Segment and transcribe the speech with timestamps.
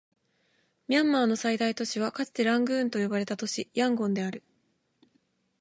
[0.87, 4.41] ミャンマーの最大都市はかつてラングーンと呼ばれた都市、ヤンゴンである